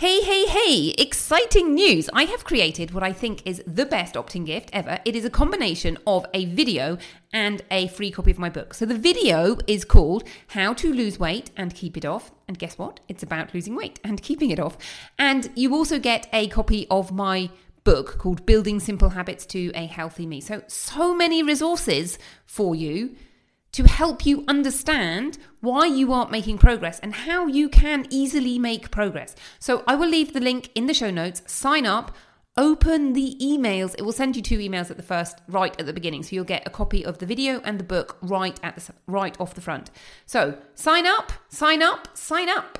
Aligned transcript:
Hey, 0.00 0.22
hey, 0.22 0.46
hey! 0.46 0.94
Exciting 0.96 1.74
news! 1.74 2.08
I 2.14 2.22
have 2.22 2.42
created 2.42 2.92
what 2.92 3.02
I 3.02 3.12
think 3.12 3.46
is 3.46 3.62
the 3.66 3.84
best 3.84 4.16
opt-in 4.16 4.46
gift 4.46 4.70
ever. 4.72 4.98
It 5.04 5.14
is 5.14 5.26
a 5.26 5.28
combination 5.28 5.98
of 6.06 6.24
a 6.32 6.46
video 6.46 6.96
and 7.34 7.60
a 7.70 7.86
free 7.88 8.10
copy 8.10 8.30
of 8.30 8.38
my 8.38 8.48
book. 8.48 8.72
So 8.72 8.86
the 8.86 8.96
video 8.96 9.58
is 9.66 9.84
called 9.84 10.24
How 10.46 10.72
to 10.72 10.90
Lose 10.90 11.18
Weight 11.20 11.50
and 11.54 11.74
Keep 11.74 11.98
It 11.98 12.06
Off. 12.06 12.32
And 12.48 12.58
guess 12.58 12.78
what? 12.78 13.00
It's 13.08 13.22
about 13.22 13.52
losing 13.52 13.76
weight 13.76 14.00
and 14.02 14.22
keeping 14.28 14.50
it 14.50 14.58
off. 14.58 14.78
And 15.18 15.50
you 15.54 15.74
also 15.74 15.98
get 15.98 16.30
a 16.32 16.48
copy 16.48 16.86
of 16.90 17.12
my 17.12 17.50
book 17.84 18.16
called 18.16 18.46
Building 18.46 18.80
Simple 18.80 19.10
Habits 19.10 19.44
to 19.48 19.70
a 19.74 19.84
Healthy 19.84 20.24
Me. 20.24 20.40
So, 20.40 20.62
so 20.66 21.14
many 21.14 21.42
resources 21.42 22.18
for 22.46 22.74
you 22.74 23.16
to 23.72 23.86
help 23.86 24.26
you 24.26 24.44
understand 24.48 25.38
why 25.60 25.86
you 25.86 26.12
aren't 26.12 26.30
making 26.30 26.58
progress 26.58 26.98
and 27.00 27.14
how 27.14 27.46
you 27.46 27.68
can 27.68 28.06
easily 28.10 28.58
make 28.58 28.90
progress. 28.90 29.36
So 29.58 29.84
I 29.86 29.94
will 29.94 30.08
leave 30.08 30.32
the 30.32 30.40
link 30.40 30.70
in 30.74 30.86
the 30.86 30.94
show 30.94 31.10
notes. 31.10 31.42
Sign 31.46 31.86
up, 31.86 32.16
open 32.56 33.12
the 33.12 33.36
emails. 33.40 33.94
It 33.98 34.02
will 34.02 34.12
send 34.12 34.36
you 34.36 34.42
two 34.42 34.58
emails 34.58 34.90
at 34.90 34.96
the 34.96 35.02
first 35.02 35.38
right 35.48 35.78
at 35.78 35.86
the 35.86 35.92
beginning. 35.92 36.22
So 36.22 36.34
you'll 36.34 36.44
get 36.44 36.66
a 36.66 36.70
copy 36.70 37.04
of 37.04 37.18
the 37.18 37.26
video 37.26 37.60
and 37.60 37.78
the 37.78 37.84
book 37.84 38.16
right 38.22 38.58
at 38.62 38.76
the 38.76 38.92
right 39.06 39.36
off 39.40 39.54
the 39.54 39.60
front. 39.60 39.90
So 40.26 40.58
sign 40.74 41.06
up, 41.06 41.32
sign 41.48 41.82
up, 41.82 42.08
sign 42.16 42.48
up. 42.48 42.78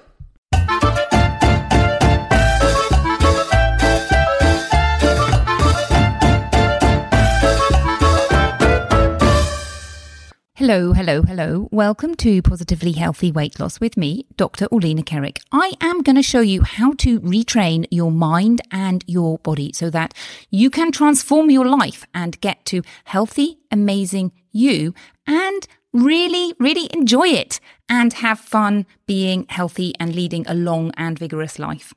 Hello, 10.60 10.92
hello, 10.92 11.22
hello. 11.22 11.68
Welcome 11.72 12.14
to 12.16 12.42
Positively 12.42 12.92
Healthy 12.92 13.32
Weight 13.32 13.58
Loss 13.58 13.80
with 13.80 13.96
me, 13.96 14.26
Dr. 14.36 14.66
Orlena 14.66 15.02
Kerek. 15.02 15.38
I 15.50 15.72
am 15.80 16.02
going 16.02 16.16
to 16.16 16.22
show 16.22 16.42
you 16.42 16.64
how 16.64 16.92
to 16.98 17.18
retrain 17.20 17.86
your 17.90 18.12
mind 18.12 18.60
and 18.70 19.02
your 19.06 19.38
body 19.38 19.72
so 19.72 19.88
that 19.88 20.12
you 20.50 20.68
can 20.68 20.92
transform 20.92 21.50
your 21.50 21.64
life 21.64 22.04
and 22.12 22.38
get 22.42 22.66
to 22.66 22.82
healthy, 23.04 23.56
amazing 23.70 24.32
you 24.52 24.92
and 25.26 25.66
really, 25.94 26.52
really 26.58 26.90
enjoy 26.92 27.28
it 27.28 27.58
and 27.88 28.12
have 28.12 28.38
fun 28.38 28.84
being 29.06 29.46
healthy 29.48 29.94
and 29.98 30.14
leading 30.14 30.46
a 30.46 30.52
long 30.52 30.92
and 30.98 31.18
vigorous 31.18 31.58
life. 31.58 31.94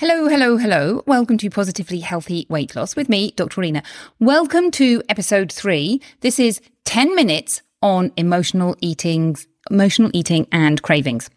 Hello, 0.00 0.28
hello, 0.28 0.56
hello. 0.56 1.02
Welcome 1.06 1.36
to 1.36 1.50
Positively 1.50 2.00
Healthy 2.00 2.46
Weight 2.48 2.74
Loss 2.74 2.96
with 2.96 3.10
me, 3.10 3.32
Dr. 3.36 3.60
Orlena. 3.60 3.84
Welcome 4.18 4.70
to 4.70 5.02
episode 5.10 5.52
three. 5.52 6.00
This 6.22 6.38
is 6.38 6.62
10 6.86 7.14
minutes 7.14 7.60
on 7.82 8.10
emotional 8.16 8.74
eating, 8.80 9.36
emotional 9.70 10.10
eating 10.14 10.46
and 10.50 10.80
cravings. 10.80 11.28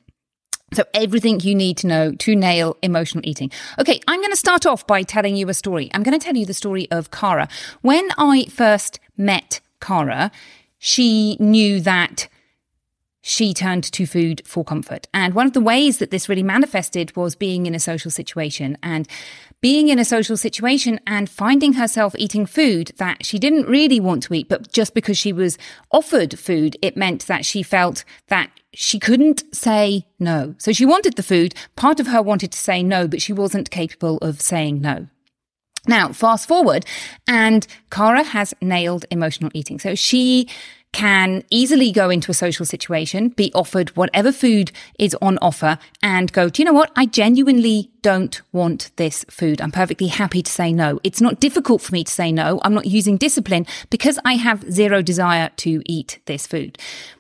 So 0.72 0.86
everything 0.94 1.42
you 1.42 1.54
need 1.56 1.76
to 1.80 1.88
know 1.88 2.14
to 2.14 2.38
nail 2.38 2.78
emotional 2.82 3.28
eating. 3.28 3.52
Okay, 3.80 4.00
I'm 4.08 4.22
going 4.22 4.32
to 4.32 4.38
start 4.38 4.66
off 4.66 4.88
by 4.88 5.04
telling 5.04 5.36
you 5.36 5.50
a 5.50 5.54
story. 5.54 5.90
I'm 5.94 6.02
going 6.02 6.18
to 6.18 6.26
tell 6.26 6.38
you 6.38 6.46
the 6.46 6.54
story 6.54 6.90
of 6.90 7.12
Cara. 7.12 7.50
When 7.82 8.12
I 8.18 8.46
first 8.46 9.02
met 9.18 9.60
Cara, 9.82 10.32
she 10.78 11.36
knew 11.38 11.82
that 11.82 12.30
she 13.26 13.54
turned 13.54 13.86
to 13.86 14.06
food 14.06 14.42
for 14.46 14.66
comfort. 14.66 15.08
And 15.14 15.34
one 15.34 15.48
of 15.48 15.54
the 15.54 15.62
ways 15.62 15.98
that 16.00 16.12
this 16.12 16.28
really 16.28 16.44
manifested 16.44 17.16
was 17.16 17.36
being 17.36 17.66
in 17.66 17.74
a 17.74 17.80
social 17.80 18.12
situation 18.12 18.78
and 18.84 19.08
being 19.62 19.88
in 19.88 19.98
a 19.98 20.04
social 20.04 20.36
situation 20.36 21.00
and 21.08 21.30
finding 21.30 21.74
herself 21.74 22.14
eating 22.18 22.46
food 22.46 22.92
that 22.98 23.26
she 23.26 23.40
didn't 23.40 23.66
really 23.66 23.98
want 23.98 24.24
to 24.24 24.34
eat, 24.34 24.50
but 24.50 24.74
just 24.74 24.94
because 24.94 25.18
she 25.18 25.32
was 25.32 25.58
offered 25.90 26.38
food, 26.38 26.76
it 26.82 26.98
meant 26.98 27.26
that 27.28 27.46
she 27.46 27.64
felt 27.64 28.04
that 28.28 28.52
she 28.74 29.00
couldn't 29.00 29.44
say 29.56 30.06
no. 30.20 30.54
So 30.58 30.74
she 30.74 30.86
wanted 30.86 31.16
the 31.16 31.24
food. 31.24 31.56
Part 31.78 32.02
of 32.02 32.08
her 32.08 32.22
wanted 32.22 32.52
to 32.52 32.58
say 32.58 32.84
no, 32.84 33.08
but 33.08 33.22
she 33.22 33.32
wasn't 33.32 33.72
capable 33.72 34.18
of 34.18 34.42
saying 34.42 34.82
no. 34.82 35.08
Now, 35.88 36.12
fast 36.12 36.48
forward, 36.48 36.86
and 37.26 37.66
Cara 37.90 38.24
has 38.24 38.54
nailed 38.62 39.06
emotional 39.12 39.52
eating. 39.54 39.80
So 39.80 39.96
she 39.96 40.50
can 40.94 41.44
easily 41.50 41.92
go 41.92 42.10
into 42.10 42.32
a 42.32 42.36
social 42.36 42.66
situation, 42.66 43.30
be 43.30 43.52
offered 43.54 43.90
whatever 43.98 44.32
food 44.32 44.72
is 44.98 45.16
on 45.22 45.38
offer 45.42 45.78
and 46.02 46.32
go, 46.32 46.48
do 46.50 46.62
you 46.62 46.66
know 46.66 46.74
what? 46.74 46.92
I 46.96 47.08
genuinely 47.08 47.92
don't 48.04 48.42
want 48.52 48.92
this 48.96 49.26
food. 49.30 49.60
I'm 49.60 49.72
perfectly 49.72 50.08
happy 50.08 50.42
to 50.44 50.52
say 50.52 50.72
no. 50.72 51.00
It's 51.04 51.20
not 51.20 51.40
difficult 51.40 51.82
for 51.82 51.92
me 51.92 52.04
to 52.04 52.12
say 52.12 52.32
no. 52.32 52.62
I'm 52.64 52.76
not 52.76 52.86
using 52.86 53.18
discipline 53.18 53.66
because 53.90 54.20
I 54.24 54.36
have 54.36 54.72
zero 54.72 55.02
desire 55.02 55.50
to 55.58 55.82
eat 55.86 56.20
this 56.26 56.48
food. 56.48 56.78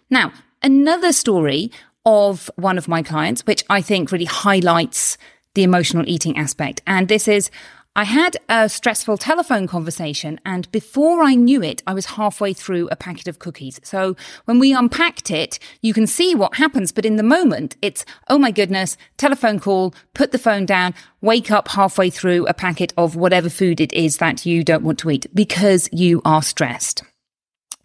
Now, 0.09 0.31
another 0.61 1.11
story 1.11 1.71
of 2.05 2.51
one 2.55 2.77
of 2.77 2.87
my 2.87 3.01
clients, 3.01 3.41
which 3.47 3.63
I 3.69 3.81
think 3.81 4.11
really 4.11 4.25
highlights 4.25 5.17
the 5.55 5.63
emotional 5.63 6.03
eating 6.07 6.37
aspect. 6.37 6.81
And 6.85 7.07
this 7.07 7.27
is, 7.27 7.49
I 7.95 8.05
had 8.05 8.37
a 8.49 8.69
stressful 8.69 9.17
telephone 9.17 9.67
conversation, 9.67 10.39
and 10.43 10.71
before 10.71 11.21
I 11.21 11.35
knew 11.35 11.61
it, 11.61 11.83
I 11.85 11.93
was 11.93 12.07
halfway 12.07 12.51
through 12.51 12.87
a 12.89 12.95
packet 12.95 13.27
of 13.27 13.37
cookies. 13.37 13.79
So 13.83 14.15
when 14.45 14.57
we 14.57 14.73
unpacked 14.73 15.29
it, 15.29 15.59
you 15.83 15.93
can 15.93 16.07
see 16.07 16.33
what 16.33 16.55
happens, 16.55 16.91
but 16.91 17.05
in 17.05 17.17
the 17.17 17.23
moment, 17.23 17.75
it's, 17.83 18.03
oh 18.29 18.39
my 18.39 18.49
goodness, 18.49 18.97
telephone 19.17 19.59
call, 19.59 19.93
put 20.15 20.31
the 20.31 20.39
phone 20.39 20.65
down, 20.65 20.95
wake 21.21 21.51
up 21.51 21.67
halfway 21.67 22.09
through 22.09 22.47
a 22.47 22.53
packet 22.55 22.93
of 22.97 23.15
whatever 23.15 23.47
food 23.47 23.79
it 23.79 23.93
is 23.93 24.17
that 24.17 24.43
you 24.43 24.63
don't 24.63 24.83
want 24.83 24.97
to 24.97 25.11
eat 25.11 25.27
because 25.35 25.87
you 25.91 26.19
are 26.25 26.41
stressed. 26.41 27.03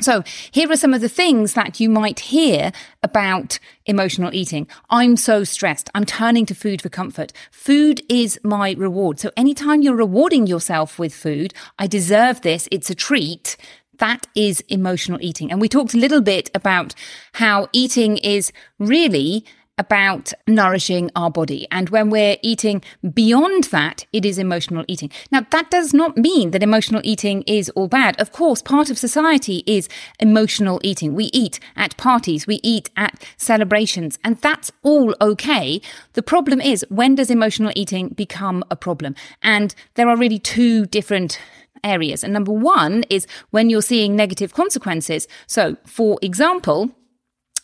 So 0.00 0.22
here 0.52 0.70
are 0.70 0.76
some 0.76 0.94
of 0.94 1.00
the 1.00 1.08
things 1.08 1.54
that 1.54 1.80
you 1.80 1.90
might 1.90 2.20
hear 2.20 2.70
about 3.02 3.58
emotional 3.84 4.32
eating. 4.32 4.68
I'm 4.90 5.16
so 5.16 5.42
stressed. 5.42 5.90
I'm 5.92 6.04
turning 6.04 6.46
to 6.46 6.54
food 6.54 6.80
for 6.80 6.88
comfort. 6.88 7.32
Food 7.50 8.00
is 8.08 8.38
my 8.44 8.76
reward. 8.78 9.18
So 9.18 9.32
anytime 9.36 9.82
you're 9.82 9.96
rewarding 9.96 10.46
yourself 10.46 11.00
with 11.00 11.12
food, 11.12 11.52
I 11.80 11.88
deserve 11.88 12.42
this. 12.42 12.68
It's 12.70 12.90
a 12.90 12.94
treat. 12.94 13.56
That 13.98 14.28
is 14.36 14.60
emotional 14.68 15.18
eating. 15.20 15.50
And 15.50 15.60
we 15.60 15.68
talked 15.68 15.94
a 15.94 15.98
little 15.98 16.20
bit 16.20 16.48
about 16.54 16.94
how 17.32 17.66
eating 17.72 18.18
is 18.18 18.52
really 18.78 19.44
about 19.78 20.32
nourishing 20.46 21.10
our 21.14 21.30
body. 21.30 21.66
And 21.70 21.88
when 21.90 22.10
we're 22.10 22.36
eating 22.42 22.82
beyond 23.14 23.64
that, 23.64 24.04
it 24.12 24.24
is 24.24 24.38
emotional 24.38 24.84
eating. 24.88 25.10
Now, 25.30 25.46
that 25.50 25.70
does 25.70 25.94
not 25.94 26.16
mean 26.16 26.50
that 26.50 26.62
emotional 26.62 27.00
eating 27.04 27.42
is 27.42 27.70
all 27.70 27.88
bad. 27.88 28.20
Of 28.20 28.32
course, 28.32 28.60
part 28.60 28.90
of 28.90 28.98
society 28.98 29.62
is 29.66 29.88
emotional 30.20 30.80
eating. 30.82 31.14
We 31.14 31.26
eat 31.32 31.60
at 31.76 31.96
parties, 31.96 32.46
we 32.46 32.60
eat 32.62 32.90
at 32.96 33.24
celebrations, 33.36 34.18
and 34.24 34.36
that's 34.38 34.70
all 34.82 35.14
okay. 35.20 35.80
The 36.14 36.22
problem 36.22 36.60
is 36.60 36.84
when 36.88 37.14
does 37.14 37.30
emotional 37.30 37.72
eating 37.74 38.08
become 38.08 38.64
a 38.70 38.76
problem? 38.76 39.14
And 39.42 39.74
there 39.94 40.08
are 40.08 40.16
really 40.16 40.38
two 40.38 40.86
different 40.86 41.38
areas. 41.84 42.24
And 42.24 42.32
number 42.32 42.52
one 42.52 43.04
is 43.08 43.26
when 43.50 43.70
you're 43.70 43.82
seeing 43.82 44.16
negative 44.16 44.52
consequences. 44.54 45.28
So, 45.46 45.76
for 45.84 46.18
example, 46.22 46.90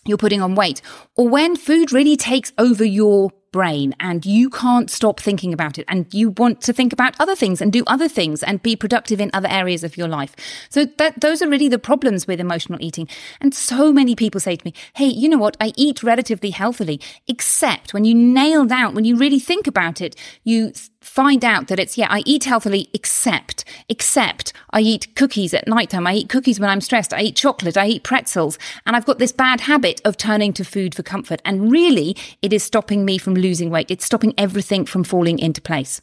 you're 0.04 0.18
putting 0.18 0.42
on 0.42 0.54
weight, 0.54 0.80
or 1.16 1.28
when 1.28 1.56
food 1.56 1.92
really 1.92 2.16
takes 2.16 2.52
over 2.58 2.84
your 2.84 3.30
brain 3.54 3.94
and 4.00 4.26
you 4.26 4.50
can't 4.50 4.90
stop 4.90 5.20
thinking 5.20 5.52
about 5.52 5.78
it 5.78 5.84
and 5.86 6.12
you 6.12 6.30
want 6.30 6.60
to 6.60 6.72
think 6.72 6.92
about 6.92 7.14
other 7.20 7.36
things 7.36 7.60
and 7.60 7.72
do 7.72 7.84
other 7.86 8.08
things 8.08 8.42
and 8.42 8.60
be 8.64 8.74
productive 8.74 9.20
in 9.20 9.30
other 9.32 9.46
areas 9.48 9.84
of 9.84 9.96
your 9.96 10.08
life. 10.08 10.34
So 10.70 10.86
that 10.98 11.20
those 11.20 11.40
are 11.40 11.48
really 11.48 11.68
the 11.68 11.78
problems 11.78 12.26
with 12.26 12.40
emotional 12.40 12.80
eating. 12.82 13.08
And 13.40 13.54
so 13.54 13.92
many 13.92 14.16
people 14.16 14.40
say 14.40 14.56
to 14.56 14.64
me, 14.64 14.74
Hey, 14.96 15.06
you 15.06 15.28
know 15.28 15.38
what? 15.38 15.56
I 15.60 15.72
eat 15.76 16.02
relatively 16.02 16.50
healthily, 16.50 17.00
except 17.28 17.94
when 17.94 18.04
you 18.04 18.12
nail 18.12 18.64
down, 18.64 18.92
when 18.92 19.04
you 19.04 19.16
really 19.16 19.38
think 19.38 19.68
about 19.68 20.00
it, 20.00 20.16
you 20.42 20.72
find 21.04 21.44
out 21.44 21.68
that 21.68 21.78
it's, 21.78 21.98
yeah, 21.98 22.08
I 22.10 22.22
eat 22.24 22.44
healthily, 22.44 22.88
except, 22.92 23.64
except 23.88 24.52
I 24.70 24.80
eat 24.80 25.14
cookies 25.14 25.54
at 25.54 25.68
nighttime. 25.68 26.06
I 26.06 26.14
eat 26.14 26.28
cookies 26.28 26.58
when 26.58 26.70
I'm 26.70 26.80
stressed. 26.80 27.12
I 27.12 27.20
eat 27.20 27.36
chocolate. 27.36 27.76
I 27.76 27.86
eat 27.86 28.02
pretzels. 28.02 28.58
And 28.86 28.96
I've 28.96 29.04
got 29.04 29.18
this 29.18 29.32
bad 29.32 29.60
habit 29.60 30.00
of 30.04 30.16
turning 30.16 30.52
to 30.54 30.64
food 30.64 30.94
for 30.94 31.02
comfort. 31.02 31.42
And 31.44 31.70
really, 31.70 32.16
it 32.42 32.52
is 32.52 32.62
stopping 32.62 33.04
me 33.04 33.18
from 33.18 33.34
losing 33.34 33.70
weight. 33.70 33.90
It's 33.90 34.04
stopping 34.04 34.34
everything 34.38 34.86
from 34.86 35.04
falling 35.04 35.38
into 35.38 35.60
place. 35.60 36.00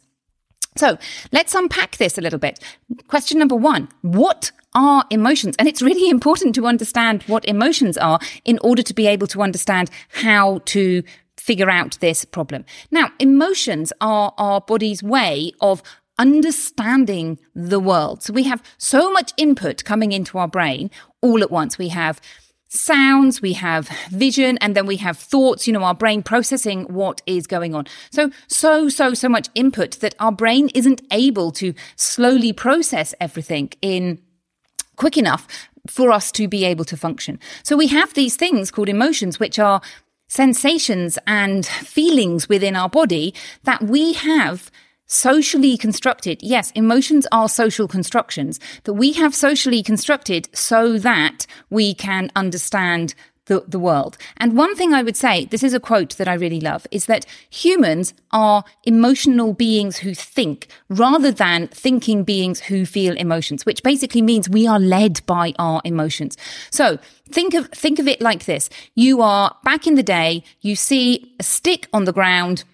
So 0.76 0.96
let's 1.32 1.54
unpack 1.54 1.96
this 1.96 2.16
a 2.16 2.22
little 2.22 2.38
bit. 2.38 2.58
Question 3.08 3.38
number 3.38 3.56
one. 3.56 3.88
What 4.00 4.52
are 4.74 5.04
emotions? 5.10 5.54
And 5.58 5.68
it's 5.68 5.82
really 5.82 6.08
important 6.08 6.54
to 6.54 6.66
understand 6.66 7.24
what 7.24 7.44
emotions 7.44 7.98
are 7.98 8.18
in 8.44 8.58
order 8.62 8.82
to 8.82 8.94
be 8.94 9.06
able 9.06 9.26
to 9.28 9.42
understand 9.42 9.90
how 10.08 10.60
to 10.66 11.02
figure 11.42 11.68
out 11.68 11.98
this 12.00 12.24
problem. 12.24 12.64
Now, 12.92 13.10
emotions 13.18 13.92
are 14.00 14.32
our 14.38 14.60
body's 14.60 15.02
way 15.02 15.52
of 15.60 15.82
understanding 16.16 17.40
the 17.52 17.80
world. 17.80 18.22
So 18.22 18.32
we 18.32 18.44
have 18.44 18.62
so 18.78 19.12
much 19.12 19.32
input 19.36 19.84
coming 19.84 20.12
into 20.12 20.38
our 20.38 20.46
brain 20.46 20.88
all 21.20 21.42
at 21.42 21.50
once. 21.50 21.78
We 21.78 21.88
have 21.88 22.20
sounds, 22.68 23.42
we 23.42 23.54
have 23.54 23.88
vision, 24.10 24.56
and 24.60 24.76
then 24.76 24.86
we 24.86 24.96
have 24.98 25.18
thoughts, 25.18 25.66
you 25.66 25.72
know, 25.72 25.82
our 25.82 25.96
brain 25.96 26.22
processing 26.22 26.84
what 26.84 27.20
is 27.26 27.48
going 27.48 27.74
on. 27.74 27.86
So, 28.12 28.30
so, 28.46 28.88
so, 28.88 29.12
so 29.12 29.28
much 29.28 29.48
input 29.56 29.98
that 29.98 30.14
our 30.20 30.32
brain 30.32 30.70
isn't 30.74 31.02
able 31.10 31.50
to 31.52 31.74
slowly 31.96 32.52
process 32.52 33.14
everything 33.20 33.72
in 33.82 34.20
quick 34.96 35.16
enough 35.18 35.48
for 35.88 36.12
us 36.12 36.30
to 36.32 36.46
be 36.46 36.64
able 36.64 36.84
to 36.84 36.96
function. 36.96 37.40
So 37.64 37.76
we 37.76 37.88
have 37.88 38.14
these 38.14 38.36
things 38.36 38.70
called 38.70 38.88
emotions, 38.88 39.40
which 39.40 39.58
are 39.58 39.80
sensations 40.32 41.18
and 41.26 41.66
feelings 41.66 42.48
within 42.48 42.74
our 42.74 42.88
body 42.88 43.34
that 43.64 43.82
we 43.82 44.14
have 44.14 44.70
socially 45.04 45.76
constructed. 45.76 46.42
Yes, 46.42 46.70
emotions 46.70 47.26
are 47.30 47.50
social 47.50 47.86
constructions 47.86 48.58
that 48.84 48.94
we 48.94 49.12
have 49.12 49.34
socially 49.34 49.82
constructed 49.82 50.48
so 50.54 50.96
that 50.96 51.46
we 51.68 51.92
can 51.92 52.30
understand 52.34 53.14
the, 53.46 53.64
the 53.66 53.78
world. 53.78 54.16
And 54.36 54.56
one 54.56 54.76
thing 54.76 54.92
I 54.92 55.02
would 55.02 55.16
say, 55.16 55.46
this 55.46 55.62
is 55.62 55.74
a 55.74 55.80
quote 55.80 56.16
that 56.16 56.28
I 56.28 56.34
really 56.34 56.60
love, 56.60 56.86
is 56.90 57.06
that 57.06 57.26
humans 57.50 58.14
are 58.30 58.64
emotional 58.84 59.52
beings 59.52 59.98
who 59.98 60.14
think 60.14 60.68
rather 60.88 61.32
than 61.32 61.68
thinking 61.68 62.24
beings 62.24 62.60
who 62.60 62.86
feel 62.86 63.16
emotions, 63.16 63.66
which 63.66 63.82
basically 63.82 64.22
means 64.22 64.48
we 64.48 64.66
are 64.66 64.80
led 64.80 65.24
by 65.26 65.54
our 65.58 65.80
emotions. 65.84 66.36
So 66.70 66.98
think 67.28 67.54
of, 67.54 67.68
think 67.70 67.98
of 67.98 68.06
it 68.06 68.20
like 68.20 68.44
this. 68.44 68.70
You 68.94 69.22
are 69.22 69.56
back 69.64 69.86
in 69.86 69.96
the 69.96 70.02
day, 70.02 70.44
you 70.60 70.76
see 70.76 71.34
a 71.40 71.42
stick 71.42 71.88
on 71.92 72.04
the 72.04 72.12
ground, 72.12 72.64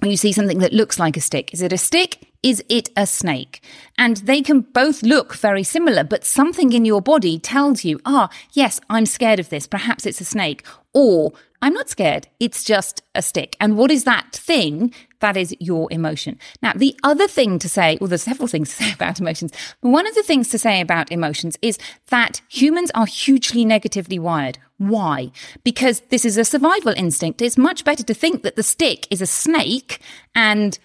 when 0.00 0.10
you 0.10 0.16
see 0.16 0.32
something 0.32 0.58
that 0.58 0.72
looks 0.72 0.98
like 0.98 1.16
a 1.16 1.20
stick. 1.20 1.54
Is 1.54 1.62
it 1.62 1.72
a 1.72 1.78
stick? 1.78 2.28
Is 2.46 2.62
it 2.68 2.90
a 2.96 3.08
snake? 3.08 3.60
And 3.98 4.18
they 4.18 4.40
can 4.40 4.60
both 4.60 5.02
look 5.02 5.34
very 5.34 5.64
similar, 5.64 6.04
but 6.04 6.24
something 6.24 6.72
in 6.72 6.84
your 6.84 7.02
body 7.02 7.40
tells 7.40 7.84
you, 7.84 7.98
ah, 8.06 8.30
yes, 8.52 8.80
I'm 8.88 9.04
scared 9.04 9.40
of 9.40 9.48
this. 9.48 9.66
Perhaps 9.66 10.06
it's 10.06 10.20
a 10.20 10.24
snake. 10.24 10.64
Or 10.94 11.32
I'm 11.60 11.72
not 11.72 11.88
scared. 11.88 12.28
It's 12.38 12.62
just 12.62 13.02
a 13.16 13.22
stick. 13.22 13.56
And 13.58 13.76
what 13.76 13.90
is 13.90 14.04
that 14.04 14.28
thing? 14.32 14.94
That 15.18 15.36
is 15.36 15.56
your 15.58 15.88
emotion. 15.90 16.38
Now, 16.62 16.72
the 16.76 16.96
other 17.02 17.26
thing 17.26 17.58
to 17.58 17.68
say, 17.68 17.98
well, 18.00 18.06
there's 18.06 18.22
several 18.22 18.46
things 18.46 18.68
to 18.68 18.84
say 18.84 18.92
about 18.94 19.18
emotions, 19.18 19.52
but 19.80 19.88
one 19.88 20.06
of 20.06 20.14
the 20.14 20.22
things 20.22 20.48
to 20.50 20.58
say 20.58 20.80
about 20.80 21.10
emotions 21.10 21.58
is 21.62 21.78
that 22.10 22.42
humans 22.48 22.92
are 22.94 23.06
hugely 23.06 23.64
negatively 23.64 24.20
wired. 24.20 24.58
Why? 24.78 25.32
Because 25.64 26.02
this 26.10 26.24
is 26.24 26.38
a 26.38 26.44
survival 26.44 26.94
instinct. 26.96 27.42
It's 27.42 27.58
much 27.58 27.82
better 27.82 28.04
to 28.04 28.14
think 28.14 28.44
that 28.44 28.54
the 28.54 28.62
stick 28.62 29.08
is 29.10 29.20
a 29.20 29.26
snake 29.26 30.00
and 30.36 30.78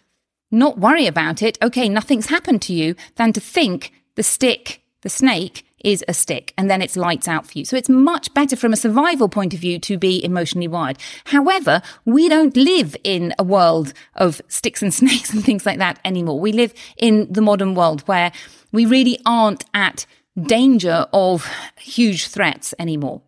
not 0.51 0.77
worry 0.77 1.07
about 1.07 1.41
it. 1.41 1.57
Okay, 1.61 1.89
nothing's 1.89 2.27
happened 2.27 2.61
to 2.63 2.73
you 2.73 2.95
than 3.15 3.33
to 3.33 3.39
think 3.39 3.91
the 4.15 4.23
stick, 4.23 4.83
the 5.01 5.09
snake 5.09 5.65
is 5.83 6.03
a 6.07 6.13
stick 6.13 6.53
and 6.57 6.69
then 6.69 6.81
it's 6.81 6.95
lights 6.95 7.27
out 7.27 7.47
for 7.47 7.57
you. 7.57 7.65
So 7.65 7.75
it's 7.75 7.89
much 7.89 8.33
better 8.33 8.55
from 8.55 8.73
a 8.73 8.77
survival 8.77 9.29
point 9.29 9.53
of 9.53 9.59
view 9.59 9.79
to 9.79 9.97
be 9.97 10.23
emotionally 10.23 10.67
wired. 10.67 10.97
However, 11.25 11.81
we 12.05 12.29
don't 12.29 12.55
live 12.55 12.95
in 13.03 13.33
a 13.39 13.43
world 13.43 13.93
of 14.15 14.41
sticks 14.47 14.81
and 14.81 14.93
snakes 15.01 15.33
and 15.33 15.43
things 15.43 15.65
like 15.65 15.79
that 15.79 15.99
anymore. 16.05 16.39
We 16.39 16.51
live 16.51 16.73
in 16.97 17.31
the 17.31 17.41
modern 17.41 17.73
world 17.73 18.01
where 18.01 18.31
we 18.71 18.85
really 18.85 19.19
aren't 19.25 19.65
at 19.73 20.05
danger 20.41 21.07
of 21.13 21.49
huge 21.77 22.27
threats 22.27 22.73
anymore. 22.79 23.21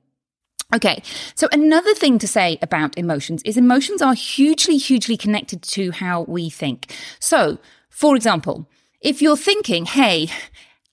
Okay, 0.73 1.03
so 1.35 1.47
another 1.51 1.93
thing 1.93 2.17
to 2.17 2.27
say 2.27 2.57
about 2.61 2.97
emotions 2.97 3.43
is 3.43 3.57
emotions 3.57 4.01
are 4.01 4.15
hugely, 4.15 4.77
hugely 4.77 5.15
connected 5.15 5.61
to 5.61 5.91
how 5.91 6.23
we 6.23 6.49
think. 6.49 6.91
So, 7.19 7.59
for 7.89 8.15
example, 8.15 8.67
if 8.99 9.21
you're 9.21 9.37
thinking, 9.37 9.85
hey, 9.85 10.29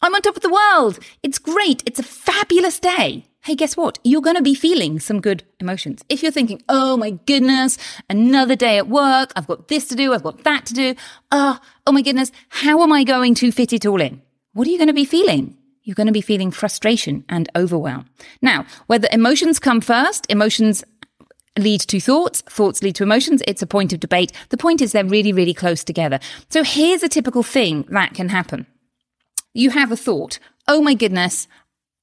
I'm 0.02 0.14
on 0.14 0.20
top 0.20 0.36
of 0.36 0.42
the 0.42 0.52
world, 0.52 0.98
it's 1.22 1.38
great, 1.38 1.82
it's 1.86 1.98
a 1.98 2.02
fabulous 2.02 2.78
day. 2.78 3.24
Hey, 3.42 3.54
guess 3.54 3.74
what? 3.74 3.98
You're 4.04 4.20
going 4.20 4.36
to 4.36 4.42
be 4.42 4.54
feeling 4.54 5.00
some 5.00 5.18
good 5.18 5.44
emotions. 5.60 6.04
If 6.10 6.22
you're 6.22 6.30
thinking, 6.30 6.62
oh 6.68 6.98
my 6.98 7.12
goodness, 7.12 7.78
another 8.10 8.56
day 8.56 8.76
at 8.76 8.88
work, 8.88 9.32
I've 9.34 9.46
got 9.46 9.68
this 9.68 9.88
to 9.88 9.94
do, 9.94 10.12
I've 10.12 10.22
got 10.22 10.44
that 10.44 10.66
to 10.66 10.74
do. 10.74 10.94
Oh, 11.32 11.58
oh 11.86 11.92
my 11.92 12.02
goodness, 12.02 12.32
how 12.50 12.82
am 12.82 12.92
I 12.92 13.02
going 13.02 13.34
to 13.36 13.50
fit 13.50 13.72
it 13.72 13.86
all 13.86 14.02
in? 14.02 14.20
What 14.52 14.68
are 14.68 14.70
you 14.70 14.76
going 14.76 14.88
to 14.88 14.92
be 14.92 15.06
feeling? 15.06 15.56
You're 15.82 15.94
going 15.94 16.06
to 16.06 16.12
be 16.12 16.20
feeling 16.20 16.50
frustration 16.50 17.24
and 17.28 17.48
overwhelm. 17.56 18.06
Now, 18.42 18.66
whether 18.86 19.08
emotions 19.12 19.58
come 19.58 19.80
first, 19.80 20.26
emotions 20.28 20.84
lead 21.58 21.80
to 21.80 22.00
thoughts, 22.00 22.42
thoughts 22.42 22.82
lead 22.82 22.94
to 22.96 23.02
emotions, 23.02 23.42
it's 23.46 23.62
a 23.62 23.66
point 23.66 23.92
of 23.92 24.00
debate. 24.00 24.32
The 24.50 24.56
point 24.56 24.80
is 24.80 24.92
they're 24.92 25.04
really, 25.04 25.32
really 25.32 25.54
close 25.54 25.82
together. 25.82 26.20
So 26.48 26.62
here's 26.62 27.02
a 27.02 27.08
typical 27.08 27.42
thing 27.42 27.86
that 27.90 28.14
can 28.14 28.28
happen. 28.28 28.66
You 29.52 29.70
have 29.70 29.90
a 29.90 29.96
thought, 29.96 30.38
oh 30.68 30.80
my 30.80 30.94
goodness, 30.94 31.48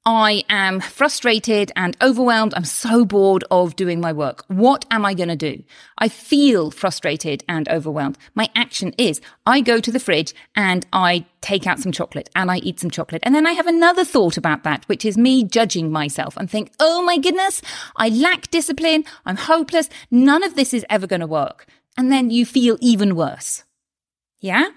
I 0.09 0.45
am 0.47 0.79
frustrated 0.79 1.69
and 1.75 1.97
overwhelmed. 2.01 2.53
I'm 2.55 2.63
so 2.63 3.03
bored 3.03 3.43
of 3.51 3.75
doing 3.75 3.99
my 3.99 4.13
work. 4.13 4.45
What 4.47 4.85
am 4.89 5.05
I 5.05 5.13
going 5.13 5.27
to 5.27 5.35
do? 5.35 5.65
I 5.97 6.07
feel 6.07 6.71
frustrated 6.71 7.43
and 7.49 7.67
overwhelmed. 7.67 8.17
My 8.33 8.49
action 8.55 8.93
is 8.97 9.19
I 9.45 9.59
go 9.59 9.81
to 9.81 9.91
the 9.91 9.99
fridge 9.99 10.33
and 10.55 10.87
I 10.93 11.25
take 11.41 11.67
out 11.67 11.79
some 11.79 11.91
chocolate 11.91 12.29
and 12.37 12.49
I 12.49 12.59
eat 12.59 12.79
some 12.79 12.89
chocolate. 12.89 13.21
And 13.23 13.35
then 13.35 13.45
I 13.45 13.51
have 13.51 13.67
another 13.67 14.05
thought 14.05 14.37
about 14.37 14.63
that, 14.63 14.87
which 14.87 15.03
is 15.03 15.17
me 15.17 15.43
judging 15.43 15.91
myself 15.91 16.37
and 16.37 16.49
think, 16.49 16.71
oh 16.79 17.03
my 17.03 17.17
goodness, 17.17 17.61
I 17.97 18.07
lack 18.07 18.49
discipline. 18.49 19.03
I'm 19.25 19.35
hopeless. 19.35 19.89
None 20.09 20.41
of 20.41 20.55
this 20.55 20.73
is 20.73 20.85
ever 20.89 21.05
going 21.05 21.19
to 21.19 21.27
work. 21.27 21.67
And 21.97 22.13
then 22.13 22.29
you 22.29 22.45
feel 22.45 22.77
even 22.79 23.13
worse. 23.13 23.65
Yeah. 24.39 24.69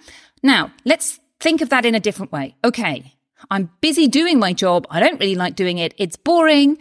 Now 0.42 0.72
let's 0.84 1.20
think 1.38 1.60
of 1.60 1.68
that 1.68 1.86
in 1.86 1.94
a 1.94 2.00
different 2.00 2.32
way. 2.32 2.56
Okay. 2.64 3.14
I'm 3.50 3.70
busy 3.80 4.06
doing 4.08 4.38
my 4.38 4.52
job. 4.52 4.86
I 4.90 5.00
don't 5.00 5.20
really 5.20 5.34
like 5.34 5.56
doing 5.56 5.78
it. 5.78 5.94
It's 5.96 6.16
boring, 6.16 6.78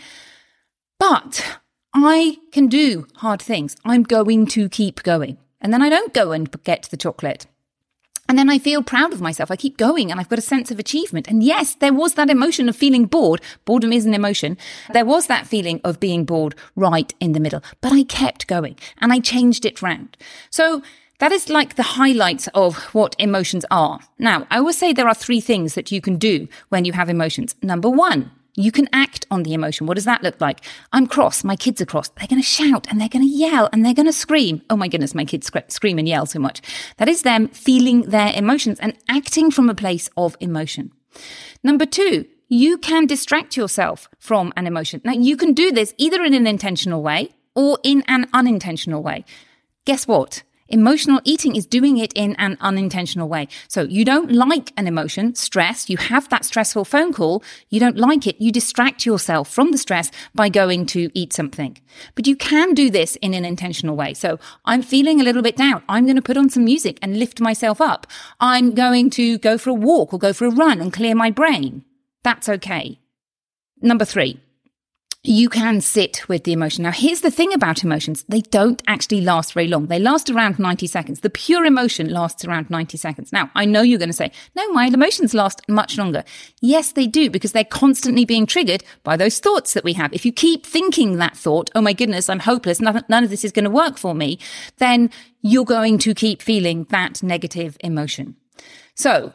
but 0.99 1.59
I 1.93 2.37
can 2.51 2.67
do 2.67 3.07
hard 3.15 3.41
things. 3.41 3.75
I'm 3.85 4.03
going 4.03 4.45
to 4.47 4.69
keep 4.69 5.03
going. 5.03 5.37
And 5.61 5.73
then 5.73 5.81
I 5.81 5.89
don't 5.89 6.13
go 6.13 6.31
and 6.31 6.49
get 6.63 6.83
the 6.83 6.97
chocolate. 6.97 7.45
And 8.29 8.37
then 8.37 8.49
I 8.49 8.59
feel 8.59 8.83
proud 8.83 9.11
of 9.11 9.21
myself. 9.21 9.49
I 9.49 9.55
keep 9.55 9.75
going 9.75 10.11
and 10.11 10.19
I've 10.19 10.29
got 10.29 10.37
a 10.37 10.43
sense 10.43 10.69
of 10.69 10.77
achievement. 10.77 11.27
And 11.27 11.41
yes, 11.41 11.73
there 11.73 11.93
was 11.93 12.13
that 12.13 12.29
emotion 12.29 12.69
of 12.69 12.75
feeling 12.75 13.05
bored. 13.05 13.41
Boredom 13.65 13.91
is 13.91 14.05
an 14.05 14.13
emotion. 14.13 14.55
There 14.93 15.03
was 15.03 15.25
that 15.25 15.47
feeling 15.47 15.81
of 15.83 15.99
being 15.99 16.25
bored 16.25 16.53
right 16.75 17.11
in 17.19 17.33
the 17.33 17.39
middle, 17.39 17.63
but 17.81 17.91
I 17.91 18.03
kept 18.03 18.45
going 18.45 18.75
and 18.99 19.11
I 19.11 19.19
changed 19.19 19.65
it 19.65 19.81
round. 19.81 20.15
So 20.51 20.83
that 21.19 21.31
is 21.31 21.49
like 21.49 21.75
the 21.75 21.83
highlights 21.83 22.47
of 22.53 22.75
what 22.93 23.15
emotions 23.19 23.65
are. 23.69 23.99
Now, 24.17 24.47
I 24.49 24.57
always 24.57 24.77
say 24.77 24.91
there 24.91 25.07
are 25.07 25.13
three 25.13 25.41
things 25.41 25.75
that 25.75 25.91
you 25.91 26.01
can 26.01 26.17
do 26.17 26.47
when 26.69 26.85
you 26.85 26.93
have 26.93 27.09
emotions. 27.09 27.55
Number 27.61 27.89
one, 27.89 28.31
you 28.55 28.71
can 28.71 28.89
act 28.91 29.25
on 29.31 29.43
the 29.43 29.53
emotion. 29.53 29.87
What 29.87 29.95
does 29.95 30.05
that 30.05 30.23
look 30.23 30.41
like? 30.41 30.61
I'm 30.91 31.07
cross. 31.07 31.43
My 31.43 31.55
kids 31.55 31.79
are 31.81 31.85
cross. 31.85 32.09
They're 32.09 32.27
going 32.27 32.41
to 32.41 32.47
shout 32.47 32.87
and 32.89 32.99
they're 32.99 33.07
going 33.07 33.25
to 33.25 33.33
yell 33.33 33.69
and 33.71 33.85
they're 33.85 33.93
going 33.93 34.05
to 34.05 34.13
scream. 34.13 34.61
Oh 34.69 34.75
my 34.75 34.87
goodness, 34.87 35.15
my 35.15 35.25
kids 35.25 35.47
sc- 35.47 35.69
scream 35.69 35.97
and 35.97 36.07
yell 36.07 36.25
so 36.25 36.39
much. 36.39 36.61
That 36.97 37.07
is 37.07 37.21
them 37.21 37.47
feeling 37.49 38.03
their 38.03 38.33
emotions 38.35 38.79
and 38.79 38.95
acting 39.07 39.51
from 39.51 39.69
a 39.69 39.75
place 39.75 40.09
of 40.17 40.35
emotion. 40.39 40.91
Number 41.63 41.85
two, 41.85 42.25
you 42.49 42.77
can 42.77 43.05
distract 43.05 43.55
yourself 43.55 44.09
from 44.17 44.51
an 44.57 44.67
emotion. 44.67 45.01
Now, 45.03 45.13
you 45.13 45.37
can 45.37 45.53
do 45.53 45.71
this 45.71 45.93
either 45.97 46.23
in 46.23 46.33
an 46.33 46.47
intentional 46.47 47.03
way 47.03 47.29
or 47.55 47.77
in 47.83 48.03
an 48.07 48.27
unintentional 48.33 49.03
way. 49.03 49.23
Guess 49.85 50.07
what? 50.07 50.43
Emotional 50.69 51.19
eating 51.23 51.55
is 51.55 51.65
doing 51.65 51.97
it 51.97 52.13
in 52.13 52.35
an 52.35 52.57
unintentional 52.61 53.27
way. 53.27 53.47
So 53.67 53.81
you 53.81 54.05
don't 54.05 54.31
like 54.31 54.71
an 54.77 54.87
emotion, 54.87 55.33
stress, 55.35 55.89
you 55.89 55.97
have 55.97 56.29
that 56.29 56.45
stressful 56.45 56.85
phone 56.85 57.11
call, 57.11 57.43
you 57.69 57.79
don't 57.79 57.97
like 57.97 58.27
it, 58.27 58.39
you 58.39 58.51
distract 58.51 59.05
yourself 59.05 59.49
from 59.49 59.71
the 59.71 59.77
stress 59.77 60.11
by 60.35 60.49
going 60.49 60.85
to 60.87 61.09
eat 61.13 61.33
something. 61.33 61.77
But 62.13 62.27
you 62.27 62.35
can 62.35 62.73
do 62.73 62.89
this 62.89 63.15
in 63.17 63.33
an 63.33 63.45
intentional 63.45 63.95
way. 63.95 64.13
So 64.13 64.39
I'm 64.65 64.83
feeling 64.83 65.19
a 65.19 65.23
little 65.23 65.41
bit 65.41 65.57
down. 65.57 65.83
I'm 65.89 66.05
going 66.05 66.15
to 66.15 66.21
put 66.21 66.37
on 66.37 66.49
some 66.49 66.65
music 66.65 66.99
and 67.01 67.17
lift 67.17 67.41
myself 67.41 67.81
up. 67.81 68.05
I'm 68.39 68.75
going 68.75 69.09
to 69.11 69.39
go 69.39 69.57
for 69.57 69.71
a 69.71 69.73
walk 69.73 70.13
or 70.13 70.19
go 70.19 70.33
for 70.33 70.45
a 70.45 70.51
run 70.51 70.81
and 70.81 70.93
clear 70.93 71.15
my 71.15 71.31
brain. 71.31 71.83
That's 72.23 72.47
okay. 72.47 72.99
Number 73.81 74.05
three, 74.05 74.39
you 75.23 75.49
can 75.49 75.81
sit 75.81 76.27
with 76.29 76.45
the 76.45 76.53
emotion. 76.53 76.83
Now, 76.83 76.93
here's 76.93 77.19
the 77.19 77.31
thing 77.31 77.53
about 77.53 77.83
emotions. 77.83 78.23
They 78.29 78.39
don't 78.39 78.81
actually 78.87 79.19
last 79.19 79.51
very 79.51 79.67
long. 79.67 79.87
They 79.87 79.99
last 79.99 80.29
around 80.29 80.59
90 80.59 80.87
seconds. 80.87 81.19
The 81.19 81.29
pure 81.29 81.65
emotion 81.65 82.07
lasts 82.07 82.45
around 82.45 82.69
90 82.69 82.97
seconds. 82.97 83.33
Now, 83.33 83.51
I 83.53 83.65
know 83.65 83.81
you're 83.81 83.99
going 83.99 84.09
to 84.09 84.13
say, 84.13 84.31
no, 84.55 84.71
my 84.71 84.85
emotions 84.85 85.33
last 85.33 85.61
much 85.67 85.97
longer. 85.97 86.23
Yes, 86.61 86.93
they 86.93 87.05
do 87.05 87.29
because 87.29 87.51
they're 87.51 87.65
constantly 87.65 88.23
being 88.23 88.45
triggered 88.45 88.81
by 89.03 89.17
those 89.17 89.39
thoughts 89.39 89.73
that 89.73 89.83
we 89.83 89.91
have. 89.93 90.13
If 90.13 90.25
you 90.25 90.31
keep 90.31 90.65
thinking 90.65 91.17
that 91.17 91.35
thought, 91.35 91.69
oh 91.75 91.81
my 91.81 91.91
goodness, 91.91 92.29
I'm 92.29 92.39
hopeless. 92.39 92.79
None, 92.79 93.03
none 93.09 93.23
of 93.25 93.29
this 93.29 93.43
is 93.43 93.51
going 93.51 93.65
to 93.65 93.69
work 93.69 93.97
for 93.97 94.15
me. 94.15 94.39
Then 94.77 95.09
you're 95.41 95.65
going 95.65 95.97
to 95.99 96.13
keep 96.13 96.41
feeling 96.41 96.85
that 96.91 97.21
negative 97.21 97.75
emotion. 97.81 98.37
So 98.95 99.33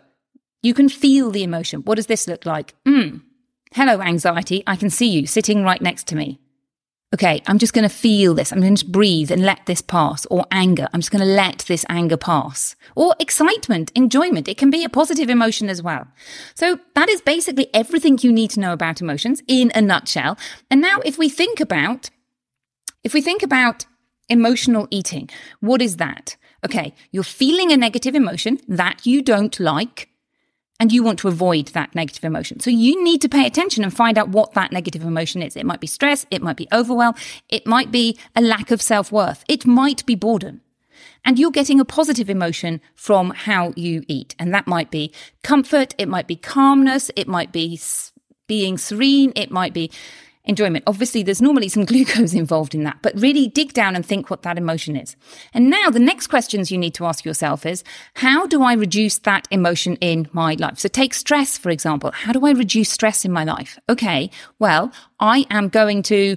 you 0.63 0.73
can 0.73 0.89
feel 0.89 1.31
the 1.31 1.43
emotion. 1.43 1.83
What 1.83 1.97
does 1.97 2.07
this 2.07 2.27
look 2.27 2.47
like? 2.47 2.75
Mm, 2.89 3.21
Hello, 3.75 4.01
anxiety. 4.01 4.63
I 4.69 4.77
can 4.77 4.89
see 4.89 5.09
you 5.09 5.27
sitting 5.27 5.65
right 5.65 5.83
next 5.83 6.07
to 6.07 6.15
me. 6.15 6.39
Okay, 7.13 7.43
I'm 7.49 7.59
just 7.59 7.73
going 7.73 7.83
to 7.83 7.93
feel 7.93 8.33
this. 8.33 8.53
I'm 8.53 8.61
going 8.61 8.77
to 8.77 8.87
breathe 8.87 9.33
and 9.33 9.43
let 9.43 9.67
this 9.67 9.83
pass. 9.83 10.27
Or 10.27 10.47
anger. 10.53 10.87
I'm 10.93 11.01
just 11.01 11.11
going 11.11 11.27
to 11.27 11.35
let 11.35 11.65
this 11.67 11.85
anger 11.89 12.17
pass. 12.17 12.77
Or 12.95 13.17
excitement, 13.19 13.91
enjoyment. 13.97 14.47
It 14.47 14.59
can 14.59 14.71
be 14.71 14.85
a 14.85 14.89
positive 14.89 15.29
emotion 15.29 15.69
as 15.69 15.83
well. 15.83 16.07
So 16.55 16.79
that 16.95 17.09
is 17.09 17.21
basically 17.21 17.67
everything 17.75 18.17
you 18.23 18.33
need 18.33 18.51
to 18.51 18.61
know 18.61 18.73
about 18.73 19.01
emotions 19.01 19.43
in 19.49 19.73
a 19.75 19.83
nutshell. 19.83 20.39
And 20.71 20.81
now 20.81 21.01
if 21.05 21.19
we 21.19 21.29
think 21.29 21.59
about, 21.59 22.11
if 23.03 23.13
we 23.13 23.21
think 23.21 23.43
about 23.43 23.87
emotional 24.29 24.87
eating, 24.93 25.31
what 25.59 25.83
is 25.83 25.97
that? 25.97 26.37
Okay, 26.65 26.95
you're 27.11 27.25
feeling 27.25 27.73
a 27.73 27.77
negative 27.77 28.15
emotion 28.15 28.61
that 28.69 29.05
you 29.05 29.21
don't 29.21 29.59
like 29.59 30.11
and 30.81 30.93
you 30.93 31.03
want 31.03 31.19
to 31.21 31.29
avoid 31.29 31.69
that 31.69 31.95
negative 31.95 32.25
emotion. 32.25 32.61
So 32.61 32.71
you 32.71 33.03
need 33.03 33.23
to 33.23 33.29
pay 33.29 33.47
attention 33.47 33.85
and 33.85 33.95
find 33.95 34.19
out 34.19 34.31
what 34.31 34.55
that 34.55 34.73
negative 34.73 35.03
emotion 35.03 35.43
is. 35.43 35.57
It 35.57 35.67
might 35.67 35.81
be 35.81 35.87
stress. 35.87 36.27
It 36.31 36.43
might 36.43 36.57
be 36.57 36.69
overwhelm. 36.73 37.15
It 37.49 37.67
might 37.67 37.91
be 37.91 38.19
a 38.35 38.41
lack 38.41 38.71
of 38.71 38.83
self 38.83 39.13
worth. 39.13 39.45
It 39.49 39.67
might 39.67 40.05
be 40.05 40.15
boredom. 40.15 40.63
And 41.25 41.39
you're 41.39 41.51
getting 41.51 41.81
a 41.81 41.85
positive 41.85 42.29
emotion 42.29 42.81
from 42.95 43.31
how 43.31 43.73
you 43.77 44.05
eat. 44.09 44.35
And 44.39 44.53
that 44.53 44.67
might 44.67 44.91
be 44.91 45.13
comfort. 45.43 45.95
It 45.97 46.09
might 46.09 46.27
be 46.27 46.37
calmness. 46.37 47.11
It 47.17 47.29
might 47.29 47.51
be 47.51 47.81
being 48.47 48.77
serene. 48.77 49.33
It 49.35 49.51
might 49.51 49.73
be 49.73 49.91
enjoyment. 50.45 50.85
Obviously, 50.87 51.23
there's 51.23 51.43
normally 51.43 51.69
some 51.69 51.85
glucose 51.95 52.35
involved 52.35 52.75
in 52.75 52.85
that, 52.85 52.99
but 53.03 53.19
really 53.21 53.49
dig 53.49 53.73
down 53.73 53.97
and 53.97 54.05
think 54.05 54.31
what 54.31 54.43
that 54.43 54.59
emotion 54.59 54.97
is. 54.97 55.17
And 55.53 55.71
now 55.71 55.91
the 55.91 55.99
next 55.99 56.29
questions 56.29 56.71
you 56.71 56.79
need 56.79 56.95
to 56.95 57.07
ask 57.07 57.25
yourself 57.25 57.67
is, 57.67 57.85
how 58.15 58.47
do 58.47 58.63
I 58.63 58.75
reduce 58.75 59.19
that 59.19 59.49
emotion 59.51 59.97
in 59.97 60.29
my 60.33 60.55
life? 60.55 60.79
So 60.79 60.89
take 60.89 61.15
stress, 61.15 61.57
for 61.59 61.71
example. 61.71 62.11
How 62.13 62.33
do 62.33 62.45
I 62.47 62.53
reduce 62.53 62.91
stress 62.91 63.25
in 63.25 63.33
my 63.33 63.45
life? 63.45 63.79
Okay. 63.89 64.31
Well, 64.59 64.93
I 65.21 65.47
am 65.51 65.69
going 65.69 66.03
to 66.05 66.37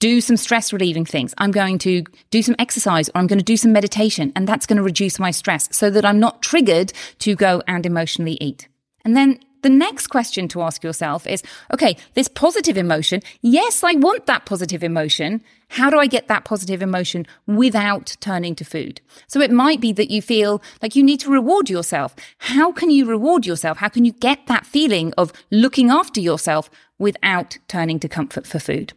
do 0.00 0.20
some 0.20 0.36
stress 0.36 0.72
relieving 0.72 1.04
things. 1.04 1.34
I'm 1.38 1.50
going 1.50 1.78
to 1.80 2.04
do 2.30 2.42
some 2.42 2.56
exercise 2.58 3.08
or 3.10 3.18
I'm 3.18 3.26
going 3.26 3.38
to 3.38 3.44
do 3.44 3.56
some 3.56 3.72
meditation 3.72 4.32
and 4.34 4.48
that's 4.48 4.66
going 4.66 4.78
to 4.78 4.82
reduce 4.82 5.18
my 5.18 5.30
stress 5.30 5.68
so 5.72 5.90
that 5.90 6.06
I'm 6.06 6.18
not 6.18 6.42
triggered 6.42 6.92
to 7.20 7.36
go 7.36 7.62
and 7.68 7.84
emotionally 7.84 8.38
eat. 8.40 8.66
And 9.04 9.14
then 9.14 9.40
the 9.62 9.68
next 9.68 10.08
question 10.08 10.48
to 10.48 10.62
ask 10.62 10.82
yourself 10.82 11.26
is, 11.26 11.42
okay, 11.72 11.96
this 12.14 12.28
positive 12.28 12.76
emotion. 12.76 13.20
Yes, 13.42 13.82
I 13.84 13.92
want 13.92 14.26
that 14.26 14.46
positive 14.46 14.82
emotion. 14.82 15.42
How 15.68 15.90
do 15.90 15.98
I 15.98 16.06
get 16.06 16.28
that 16.28 16.44
positive 16.44 16.82
emotion 16.82 17.26
without 17.46 18.16
turning 18.20 18.54
to 18.56 18.64
food? 18.64 19.00
So 19.28 19.40
it 19.40 19.50
might 19.50 19.80
be 19.80 19.92
that 19.92 20.10
you 20.10 20.20
feel 20.20 20.62
like 20.82 20.96
you 20.96 21.02
need 21.02 21.20
to 21.20 21.30
reward 21.30 21.70
yourself. 21.70 22.16
How 22.38 22.72
can 22.72 22.90
you 22.90 23.06
reward 23.06 23.46
yourself? 23.46 23.78
How 23.78 23.88
can 23.88 24.04
you 24.04 24.12
get 24.12 24.46
that 24.46 24.66
feeling 24.66 25.12
of 25.16 25.32
looking 25.50 25.90
after 25.90 26.20
yourself 26.20 26.70
without 26.98 27.58
turning 27.68 28.00
to 28.00 28.08
comfort 28.08 28.46
for 28.46 28.58
food? 28.58 28.92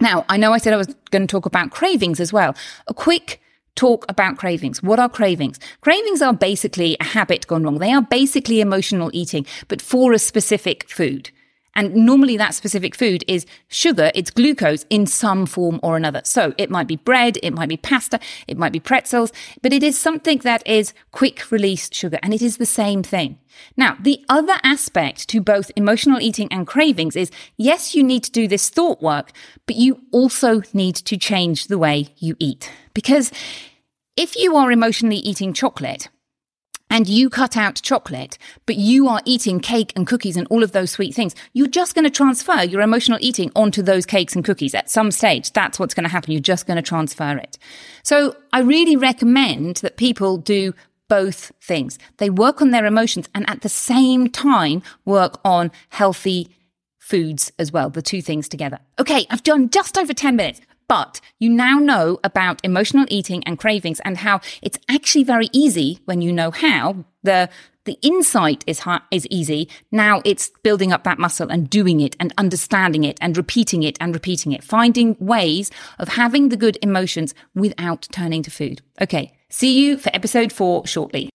Now, 0.00 0.24
I 0.28 0.36
know 0.36 0.52
I 0.52 0.58
said 0.58 0.72
I 0.72 0.78
was 0.78 0.94
going 1.10 1.26
to 1.26 1.30
talk 1.30 1.46
about 1.46 1.70
cravings 1.70 2.20
as 2.20 2.32
well. 2.32 2.54
A 2.88 2.94
quick 2.94 3.40
talk 3.74 4.04
about 4.08 4.38
cravings. 4.38 4.82
What 4.82 4.98
are 4.98 5.08
cravings? 5.08 5.58
Cravings 5.80 6.22
are 6.22 6.34
basically 6.34 6.96
a 7.00 7.04
habit 7.04 7.46
gone 7.46 7.64
wrong. 7.64 7.78
They 7.78 7.92
are 7.92 8.02
basically 8.02 8.60
emotional 8.60 9.10
eating, 9.12 9.46
but 9.68 9.82
for 9.82 10.12
a 10.12 10.18
specific 10.18 10.88
food. 10.88 11.30
And 11.76 11.94
normally 11.94 12.36
that 12.36 12.54
specific 12.54 12.94
food 12.94 13.24
is 13.26 13.46
sugar, 13.68 14.10
it's 14.14 14.30
glucose 14.30 14.84
in 14.90 15.06
some 15.06 15.46
form 15.46 15.80
or 15.82 15.96
another. 15.96 16.22
So 16.24 16.54
it 16.56 16.70
might 16.70 16.86
be 16.86 16.96
bread, 16.96 17.38
it 17.42 17.52
might 17.52 17.68
be 17.68 17.76
pasta, 17.76 18.20
it 18.46 18.56
might 18.56 18.72
be 18.72 18.80
pretzels, 18.80 19.32
but 19.62 19.72
it 19.72 19.82
is 19.82 19.98
something 19.98 20.38
that 20.38 20.66
is 20.66 20.94
quick 21.10 21.50
release 21.50 21.88
sugar 21.92 22.18
and 22.22 22.32
it 22.32 22.42
is 22.42 22.56
the 22.56 22.66
same 22.66 23.02
thing. 23.02 23.38
Now, 23.76 23.96
the 24.00 24.24
other 24.28 24.56
aspect 24.62 25.28
to 25.28 25.40
both 25.40 25.70
emotional 25.76 26.20
eating 26.20 26.48
and 26.50 26.66
cravings 26.66 27.16
is 27.16 27.30
yes, 27.56 27.94
you 27.94 28.02
need 28.02 28.24
to 28.24 28.32
do 28.32 28.48
this 28.48 28.68
thought 28.68 29.02
work, 29.02 29.32
but 29.66 29.76
you 29.76 30.00
also 30.12 30.62
need 30.72 30.96
to 30.96 31.16
change 31.16 31.66
the 31.66 31.78
way 31.78 32.08
you 32.18 32.36
eat. 32.38 32.70
Because 32.94 33.32
if 34.16 34.36
you 34.36 34.56
are 34.56 34.70
emotionally 34.70 35.16
eating 35.16 35.52
chocolate, 35.52 36.08
and 36.94 37.08
you 37.08 37.28
cut 37.28 37.56
out 37.56 37.74
chocolate, 37.82 38.38
but 38.66 38.76
you 38.76 39.08
are 39.08 39.20
eating 39.24 39.58
cake 39.58 39.92
and 39.96 40.06
cookies 40.06 40.36
and 40.36 40.46
all 40.48 40.62
of 40.62 40.70
those 40.70 40.92
sweet 40.92 41.12
things, 41.12 41.34
you're 41.52 41.66
just 41.66 41.92
going 41.92 42.04
to 42.04 42.10
transfer 42.10 42.62
your 42.62 42.80
emotional 42.80 43.18
eating 43.20 43.50
onto 43.56 43.82
those 43.82 44.06
cakes 44.06 44.36
and 44.36 44.44
cookies 44.44 44.76
at 44.76 44.88
some 44.88 45.10
stage. 45.10 45.52
That's 45.52 45.80
what's 45.80 45.92
going 45.92 46.04
to 46.04 46.10
happen. 46.10 46.30
You're 46.30 46.40
just 46.40 46.68
going 46.68 46.76
to 46.76 46.82
transfer 46.82 47.36
it. 47.36 47.58
So 48.04 48.36
I 48.52 48.60
really 48.60 48.94
recommend 48.94 49.78
that 49.78 49.96
people 49.96 50.36
do 50.36 50.72
both 51.08 51.50
things. 51.60 51.98
They 52.18 52.30
work 52.30 52.62
on 52.62 52.70
their 52.70 52.86
emotions 52.86 53.28
and 53.34 53.50
at 53.50 53.62
the 53.62 53.68
same 53.68 54.30
time 54.30 54.80
work 55.04 55.40
on 55.44 55.72
healthy 55.88 56.48
foods 57.00 57.50
as 57.58 57.72
well, 57.72 57.90
the 57.90 58.02
two 58.02 58.22
things 58.22 58.48
together. 58.48 58.78
Okay, 59.00 59.26
I've 59.30 59.42
done 59.42 59.68
just 59.68 59.98
over 59.98 60.14
10 60.14 60.36
minutes. 60.36 60.60
But 60.88 61.20
you 61.38 61.50
now 61.50 61.78
know 61.78 62.18
about 62.24 62.60
emotional 62.64 63.06
eating 63.08 63.42
and 63.44 63.58
cravings 63.58 64.00
and 64.00 64.18
how 64.18 64.40
it's 64.62 64.78
actually 64.88 65.24
very 65.24 65.48
easy 65.52 66.00
when 66.04 66.22
you 66.22 66.32
know 66.32 66.50
how. 66.50 67.04
The 67.22 67.48
the 67.84 67.98
insight 68.02 68.64
is 68.66 68.82
is 69.10 69.26
easy. 69.28 69.68
Now 69.92 70.22
it's 70.24 70.50
building 70.62 70.92
up 70.92 71.04
that 71.04 71.18
muscle 71.18 71.50
and 71.50 71.68
doing 71.68 72.00
it 72.00 72.16
and 72.18 72.32
understanding 72.38 73.04
it 73.04 73.18
and 73.20 73.36
repeating 73.36 73.82
it 73.82 73.96
and 74.00 74.14
repeating 74.14 74.52
it, 74.52 74.64
finding 74.64 75.16
ways 75.20 75.70
of 75.98 76.08
having 76.08 76.48
the 76.48 76.56
good 76.56 76.78
emotions 76.82 77.34
without 77.54 78.08
turning 78.10 78.42
to 78.42 78.50
food. 78.50 78.80
Okay. 79.00 79.32
See 79.50 79.78
you 79.78 79.98
for 79.98 80.10
episode 80.14 80.52
4 80.52 80.86
shortly. 80.86 81.30